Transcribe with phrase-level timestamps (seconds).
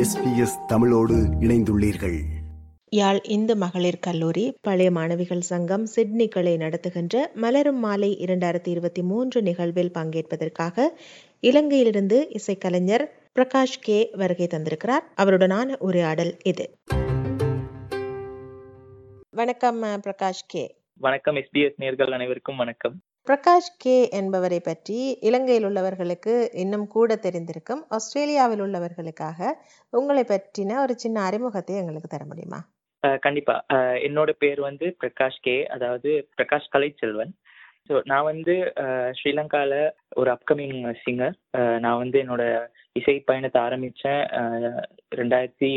[0.00, 2.18] SBS தமிழோடு இணைந்துள்ளீர்கள்.
[2.90, 9.42] யாழ் இந்து மகளிர் கல்லூரி பழைய மாணவிகள் சங்கம் சிட்னி கிளை நடத்துகின்ற மலரும் மாலை இரண்டாயிரத்தி இருபத்தி மூன்று
[9.42, 10.88] நிகழ்வில் பங்கேற்பதற்காக
[11.42, 13.04] இலங்கையிலிருந்து இசைக்கலைஞர்
[13.34, 15.04] பிரகாஷ் கே வருகை தந்திருக்கிறார்.
[15.16, 16.78] அவருடனான உரையாடல் இது.
[19.30, 20.76] வணக்கம் பிரகாஷ் கே.
[20.98, 23.00] வணக்கம் எஸ்பிஎஸ் நேர்கள் அனைவருக்கும் வணக்கம்.
[23.26, 29.52] பிரகாஷ் கே என்பவரை பற்றி இலங்கையில் உள்ளவர்களுக்கு இன்னும் கூட தெரிந்திருக்கும் ஆஸ்திரேலியாவில் உள்ளவர்களுக்காக
[29.90, 32.68] உங்களை பற்றின ஒரு சின்ன அறிமுகத்தை எங்களுக்கு தர முடியுமா?
[33.20, 33.64] கண்டிப்பா.
[33.72, 35.66] அஹ் என்னோட பேர் வந்து பிரகாஷ் கே.
[35.66, 37.32] அதாவது பிரகாஷ் கலைச்செல்வன்.
[37.90, 38.54] ஸோ நான் வந்து
[39.18, 39.80] ஸ்ரீலங்காவில்
[40.20, 41.36] ஒரு அப்கமிங் சிங்கர்
[41.84, 42.44] நான் வந்து என்னோட
[42.98, 44.22] இசை பயணத்தை ஆரம்பித்தேன்
[45.20, 45.70] ரெண்டாயிரத்தி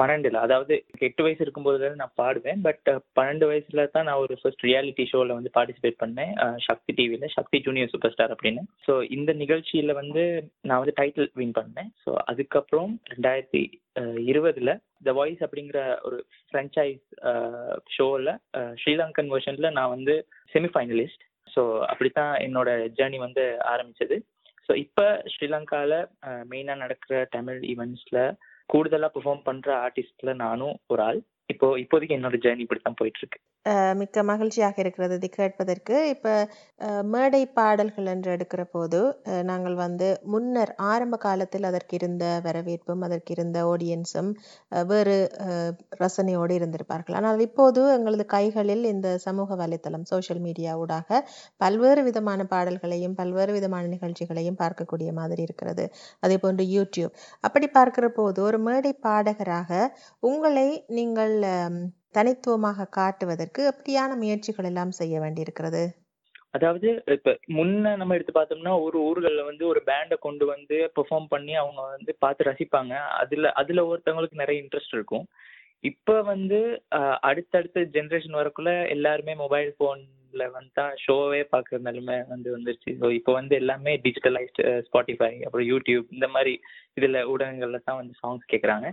[0.00, 0.36] பன்னெண்டில்.
[0.44, 0.74] அதாவது
[1.06, 2.60] எட்டு வயசு இருக்கும்போது நான் பாடுவேன்.
[2.66, 6.32] பட் பன்னெண்டு வயசுல தான் நான் ஒரு ஃபர்ஸ்ட் ரியாலிட்டி ஷோவில் வந்து பார்ட்டிசிபேட் பண்ணேன்.
[6.68, 8.62] சக்தி டிவியில் சக்தி ஜூனியர் சூப்பர் ஸ்டார் அப்படின்னு.
[8.86, 10.24] ஸோ இந்த நிகழ்ச்சியில் வந்து
[10.68, 11.92] நான் வந்து டைட்டில் வின் பண்ணேன்.
[12.04, 13.62] ஸோ அதுக்கப்புறம் ரெண்டாயிரத்தி
[14.30, 14.72] இருபதுல
[15.08, 17.04] த வாய்ஸ் அப்படிங்கிற ஒரு ஃப்ரெஞ்சைஸ்
[17.96, 18.32] ஷோவில்
[18.82, 20.16] ஸ்ரீலங்கன் வெர்ஷனில் நான் வந்து
[20.54, 24.16] செமிஃபைனலிஸ்ட் ஸோ அப்படித்தான் என்னோட ஜேர்னி வந்து ஆரம்பிச்சது.
[24.68, 25.98] ஸோ இப்போ ஸ்ரீலங்காவில்
[26.50, 28.22] மெயினாக நடக்கிற தமிழ் ஈவெண்ட்ஸில்
[28.70, 31.20] கூடுதலாக பெர்ஃபார்ம் பண்ணுற ஆர்டிஸ்டில் நானும் ஒரு ஆள்.
[31.52, 33.38] இப்போ இப்போதைக்கு என்னோட ஜேர்னி இப்படி தான் போயிட்டு இருக்கு.
[34.00, 35.96] மிக்க மகிழ்ச்சியாக இருக்கிறது இது கேட்பதற்கு.
[36.14, 36.32] இப்போ
[37.12, 39.00] மேடை பாடல்கள் என்று எடுக்கிற போது
[39.50, 44.30] நாங்கள் வந்து முன்னர் ஆரம்ப காலத்தில் அதற்கு இருந்த வரவேற்பும் அதற்கு இருந்த ஆடியன்ஸும்
[44.90, 45.16] வேறு
[46.02, 47.16] ரசனையோடு இருந்திருப்பார்கள்.
[47.20, 51.22] ஆனால் இப்போது எங்களது கைகளில் இந்த சமூக வலைத்தளம் சோஷியல் மீடியா ஊடாக
[51.64, 55.86] பல்வேறு விதமான பாடல்களையும் பல்வேறு விதமான நிகழ்ச்சிகளையும் பார்க்கக்கூடிய மாதிரி இருக்கிறது.
[56.24, 57.14] அதே போன்று யூடியூப்
[57.46, 59.70] அப்படி பார்க்கிற போது ஒரு மேடை பாடகராக
[60.30, 61.36] உங்களை நீங்கள்
[62.14, 65.82] தனித்துவமாக காட்டுவதற்கு எப்படியான முயற்சிகள் எல்லாம் செய்ய வேண்டியிருக்கிறது?
[66.56, 71.54] அதாவது இப்ப முன்ன நம்ம எடுத்து பார்த்தோம்னா ஒரு ஊர்கள்ல வந்து ஒரு பேண்டை கொண்டு வந்து பெர்ஃபார்ம் பண்ணி
[71.62, 72.92] அவங்க வந்து பார்த்து ரசிப்பாங்க.
[73.22, 75.24] அதுல அதுல ஒருத்தவங்களுக்கு நிறைய இன்ட்ரெஸ்ட் இருக்கும்.
[75.84, 76.58] இப்ப வந்து
[77.28, 82.92] அடுத்தடுத்த ஜென்ரேஷன் வரக்குள்ள எல்லாருமே மொபைல் போன்ல வந்து தான் ஷோவே பாக்குற நிலைமை வந்து வந்துருச்சு.
[83.00, 86.54] ஸோ இப்போ வந்து எல்லாமே டிஜிட்டலைஸ்டு ஸ்பாட்டிஃபை அப்புறம் யூடியூப் இந்த மாதிரி
[86.98, 88.88] இதுல ஊடகங்கள்ல தான் வந்து சாங்ஸ் கேட்குறாங்க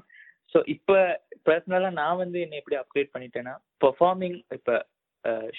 [0.54, 0.98] ஸோ இப்போ
[1.50, 4.76] பர்சனலாக நான் வந்து என்னை எப்படி அப்கிரேட் பண்ணிட்டேன்னா பெர்ஃபார்மிங் இப்போ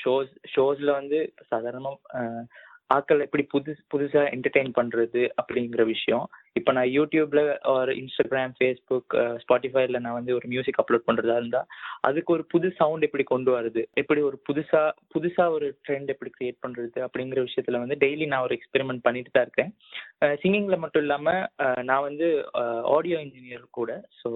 [0.02, 1.18] ஷோஸ் ஷோஸில் வந்து
[1.52, 2.46] சாதாரணமாக
[2.94, 6.24] ஆட்கள் எப்படி புதுசு புதுசாக என்டர்டெயின் பண்ணுறது அப்படிங்கிற விஷயம்.
[6.58, 7.42] இப்போ நான் யூடியூப்ல
[7.74, 11.68] ஒரு இன்ஸ்டாகிராம் ஃபேஸ்புக் ஸ்பாட்டிஃபைல நான் வந்து ஒரு மியூசிக் அப்லோட் பண்ணுறதா இருந்தால்
[12.08, 16.62] அதுக்கு ஒரு புது சவுண்ட் எப்படி கொண்டு வருது எப்படி ஒரு புதுசாக புதுசாக ஒரு ட்ரெண்ட் எப்படி கிரியேட்
[16.66, 19.72] பண்ணுறது அப்படிங்கிற விஷயத்தில் வந்து டெய்லி நான் ஒரு எக்ஸ்பெரிமெண்ட் பண்ணிட்டு தான் இருக்கேன்.
[20.42, 21.42] சிங்கிங்கில் மட்டும் இல்லாமல்
[21.90, 22.28] நான் வந்து
[22.96, 23.92] ஆடியோ இன்ஜினியர் கூட.
[24.20, 24.30] ஸோ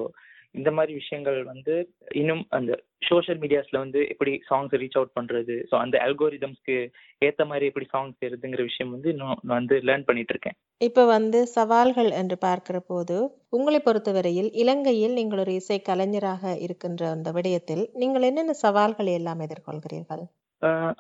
[0.57, 1.75] இந்த மாதிரி விஷயங்கள் வந்து
[2.21, 2.73] இன்னும் அந்த
[3.09, 5.55] சோஷியல் மீடியாஸ்ல வந்து எப்படி சாங்ஸ் ரீச் அவுட் பண்றது.
[5.71, 6.77] ஸோ அந்த அல்கோரிதம்ஸ்க்கு
[7.23, 12.11] ஏத்த மாதிரி எப்படி சாங்ஸ் செய்யறதுங்கிற விஷயம் வந்து இன்னும் வந்து லேர்ன் பண்ணிட்டு இருக்கேன் இப்போ வந்து சவால்கள்
[12.21, 13.17] என்று பார்க்கிற போது
[13.59, 20.25] உங்களை பொறுத்தவரையில் இலங்கையில் நீங்கள் ஒரு இசை கலைஞராக இருக்கின்ற அந்த விடயத்தில் நீங்கள் என்னென்ன சவால்களை எல்லாம் எதிர்கொள்கிறீர்கள்?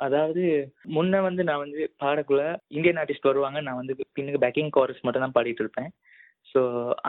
[0.05, 0.43] அதாவது
[0.97, 2.43] முன்ன வந்து நான் வந்து பாடக்குள்ள
[2.77, 3.59] இந்தியன் ஆர்டிஸ்ட் வருவாங்க.
[3.69, 5.91] நான் வந்து பின்னுக்கு பேக்கிங் கோரஸ் மட்டும் தான் பாடிட்டு இருப்பேன்
[6.51, 6.61] ஸோ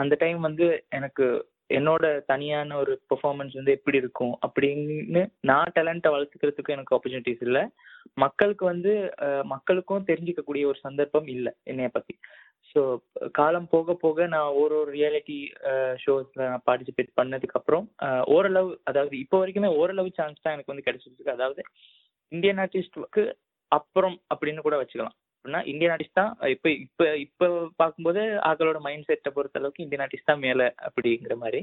[0.01, 1.25] அந்த டைம் வந்து எனக்கு
[1.69, 7.63] என்னோட தனியான ஒரு பெர்ஃபார்மன்ஸ் வந்து எப்படி இருக்கும் அப்படின்னு நான் டேலண்ட்டை வளர்த்துக்கிறதுக்கு எனக்கு ஆப்பர்ச்சுனிட்டிஸ் இல்லை.
[8.23, 8.91] மக்களுக்கு வந்து
[9.53, 12.15] மக்களுக்கும் தெரிஞ்சுக்கக்கூடிய ஒரு சந்தர்ப்பம் இல்லை என்னைய பற்றி
[12.71, 12.81] ஸோ
[13.39, 15.37] காலம் போக போக நான் ஒரு ஒரு ரியாலிட்டி
[16.03, 17.85] ஷோஸில் நான் பார்ட்டிசிபேட் பண்ணதுக்கப்புறம்
[18.35, 21.35] ஓரளவு அதாவது இப்போ வரைக்குமே ஓரளவு சான்ஸ் தான் எனக்கு வந்து கிடைச்சிருக்கு.
[21.37, 21.61] அதாவது
[22.31, 23.23] இந்தியன் ஆர்டிஸ்டுக்கு
[23.71, 25.17] அப்புறம் அப்படின்னு கூட வச்சுக்கலாம்.
[25.47, 27.47] அப்படின்னா இந்தியன் ஆர்டிஸ்ட் தான் இப்போ இப்போ இப்போ
[27.81, 31.61] பார்க்கும்போது ஆக்களோட மைண்ட் செட்டை பொறுத்த அளவுக்கு இந்தியன் ஆர்டிஸ்ட் தான் மேலே அப்படிங்கிற மாதிரி.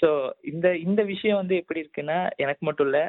[0.00, 0.08] ஸோ
[0.52, 3.04] இந்த இந்த விஷயம் வந்து எப்படி இருக்குன்னா எனக்கு மட்டும் இல்லை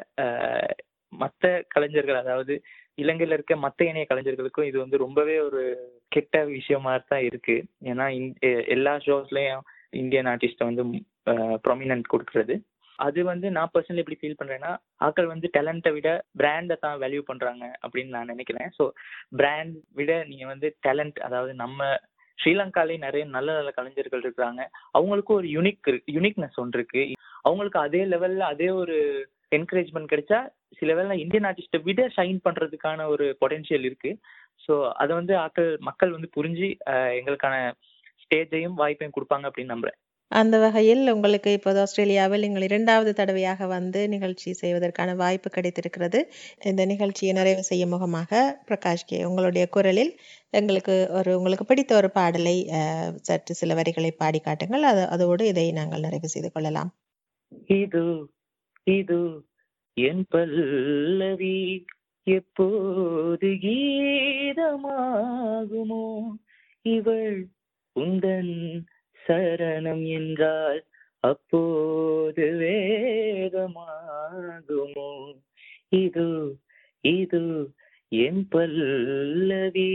[1.12, 2.54] மற்ற கலைஞர்கள் அதாவது
[3.02, 5.62] இலங்கையில் இருக்க மற்ற இணைய கலைஞர்களுக்கும் இது வந்து ரொம்பவே ஒரு
[6.14, 7.56] கெட்ட விஷயமா தான் இருக்கு.
[7.90, 8.06] ஏன்னா
[8.76, 9.62] எல்லா ஷோஸ்லயும்
[10.02, 10.84] இந்தியன் ஆர்டிஸ்ட்டை வந்து
[11.66, 12.56] ப்ரொமினன்ட் கொடுக்கறது.
[13.06, 14.70] அது வந்து நான் பர்சனலி எப்படி ஃபீல் பண்றேன்னா
[15.06, 16.08] ஆட்கள் வந்து டேலண்ட்டை விட
[16.40, 18.68] பிராண்டை தான் வேல்யூ பண்றாங்க அப்படின்னு நான் நினைக்கிறேன்.
[18.78, 18.84] ஸோ
[19.40, 21.88] பிராண்ட் விட நீங்க வந்து டேலண்ட் அதாவது நம்ம
[22.38, 24.62] ஸ்ரீலங்காலே நிறைய நல்ல நல்ல கலைஞர்கள் இருக்கிறாங்க.
[24.98, 27.02] அவங்களுக்கும் ஒரு யூனிக் யூனிக்னஸ் ஒன்று இருக்கு.
[27.48, 28.96] அவங்களுக்கு அதே லெவல்ல அதே ஒரு
[29.58, 30.38] என்கரேஜ்மெண்ட் கிடைச்சா
[30.80, 34.10] சில வேளை இந்தியன் ஆர்டிஸ்ட்டை விட ஷைன் பண்றதுக்கான ஒரு பொட்டென்ஷியல் இருக்கு.
[34.64, 36.68] ஸோ அதை வந்து ஆக்கள் மக்கள் வந்து புரிஞ்சு
[37.18, 37.56] எங்களுக்கான
[38.24, 39.98] ஸ்டேஜையும் வாய்ப்பையும் கொடுப்பாங்க அப்படின்னு நம்புறேன்.
[40.32, 46.20] அந்த வகையில் உங்களுக்கு இப்போது ஆஸ்திரேலியாவில் நீங்கள் இரண்டாவது தடவையாக வந்து நிகழ்ச்சி செய்வதற்கான வாய்ப்பு கிடைத்திருக்கிறது.
[46.64, 48.32] இந்த நிகழ்ச்சியை நிறைவு செய்யும் முகமாக
[48.68, 50.12] பிரகாஷ் கே உங்களுடைய குரலில்
[50.52, 54.84] எங்களுக்கு ஒரு உங்களுக்கு பிடித்த ஒரு பாடலை அஹ், சற்று சில வரிகளை பாடி காட்டுங்கள்.
[54.84, 56.90] அது அதோடு இதை நாங்கள் நிறைவு செய்து கொள்ளலாம்.
[57.78, 58.04] இது
[58.86, 59.18] இது
[59.96, 61.58] என் பல்லவி.
[62.26, 64.84] எப்போது கீதமாகுமோ?
[66.86, 67.32] இவள்
[67.96, 68.52] உந்தன்
[69.28, 70.84] சரணம் என்றால்
[71.20, 75.34] அப்போது வேதமாகுமோ
[75.88, 76.56] இது
[77.00, 77.72] இது
[78.08, 79.90] என் பல்லவி.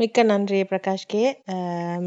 [0.00, 1.22] மிக்க நன்றி பிரகாஷ் கே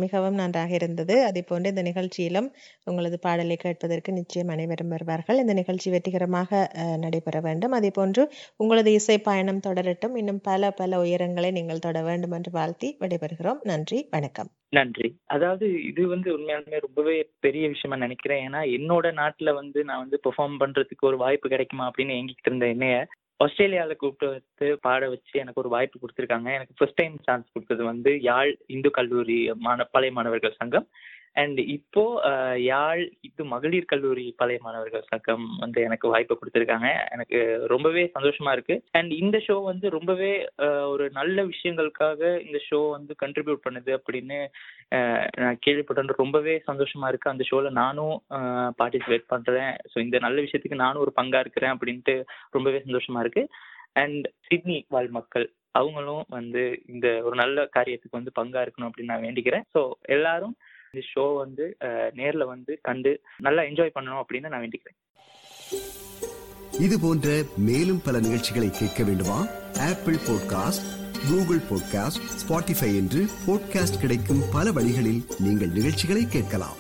[0.02, 1.16] மிகவும் நன்றாக இருந்தது.
[1.26, 2.48] அதே போன்று இந்த நிகழ்ச்சியிலும்
[2.84, 5.38] உங்களது பாடலை கேட்பதற்கு நிச்சயம் அனைவரும் வருவார்கள்.
[5.38, 7.72] இந்த நிகழ்ச்சி வெற்றிகரமாக அஹ், நடைபெற வேண்டும்.
[7.72, 8.24] அதே போன்று
[8.60, 10.16] உங்களது இசை பயணம் தொடரட்டும்.
[10.16, 13.62] இன்னும் பல பல உயரங்களை நீங்கள் தொட வேண்டும் என்று வாழ்த்தி விடைபெறுகிறோம்.
[13.66, 14.52] நன்றி வணக்கம்.
[14.74, 15.10] நன்றி.
[15.28, 18.44] அதாவது இது வந்து உண்மையாலுமே ரொம்பவே பெரிய விஷயமா நினைக்கிறேன்.
[18.46, 22.96] ஏன்னா என்னோட நாட்டுல வந்து நான் வந்து பெர்ஃபார்ம் பண்றதுக்கு ஒரு வாய்ப்பு கிடைக்குமா அப்படின்னு ஏங்கிட்டு இருந்த என்னைய
[23.38, 26.50] ஆஸ்திரேலியாவில் கூப்பிட்டு வந்து பாட வச்சு எனக்கு ஒரு வாய்ப்பு கொடுத்துருக்காங்க.
[26.58, 30.88] எனக்கு ஃபர்ஸ்ட் டைம் சான்ஸ் கொடுத்தது வந்து யாழ் இந்து கல்லூரி மாண பழைய மாணவர்கள் சங்கம்.
[31.42, 32.04] அண்ட் இப்போ
[32.72, 36.90] யாழ் இந்து மகளிர் கல்லூரி பழைய மாணவர்கள் சங்கம் வந்து எனக்கு வாய்ப்பு கொடுத்துருக்காங்க.
[37.16, 37.40] எனக்கு
[37.74, 38.76] ரொம்பவே சந்தோஷமா இருக்கு.
[39.00, 40.32] அண்ட் இந்த ஷோ வந்து ரொம்பவே
[40.94, 44.40] ஒரு நல்ல விஷயங்களுக்காக இந்த ஷோ வந்து கண்ட்ரிபியூட் பண்ணுது அப்படின்னு
[45.44, 46.20] நான் கேள்விப்பட்டேன்.
[46.24, 47.34] ரொம்பவே சந்தோஷமா இருக்கு.
[47.34, 48.16] அந்த ஷோல நானும்
[48.82, 49.74] பார்ட்டிசிபேட் பண்றேன்.
[49.94, 52.16] ஸோ இந்த நல்ல விஷயத்துக்கு நானும் ஒரு பங்கா இருக்கிறேன் அப்படின்ட்டு
[52.58, 53.44] ரொம்பவே சந்தோஷமா இருக்கு.
[54.04, 55.48] அண்ட் சிட்னி வாழ் மக்கள்
[55.80, 56.64] அவங்களும் வந்து
[56.94, 59.66] இந்த ஒரு நல்ல காரியத்துக்கு வந்து பங்கா இருக்கணும் அப்படின்னு நான் வேண்டிக்கிறேன்.
[59.74, 59.82] ஸோ
[60.16, 60.56] எல்லாரும்
[60.94, 61.66] இந்த ஷோ வந்து
[62.14, 64.98] நேரில் வந்து கண்டு நல்லா என்ஜாய் பண்ணணும் அப்படின்னு நான் வேண்டிக்கிறேன்.
[66.86, 67.28] இது போன்ற
[67.70, 69.40] மேலும் பல நிகழ்ச்சிகளை கேட்க வேண்டுமா?
[69.90, 70.86] Apple podcast
[71.28, 76.80] Google podcast Spotify என்று பாட்காஸ்ட் கிடைக்கும் பல வழிகளில் நீங்கள் நிகழ்ச்சிகளை கேட்கலாம்.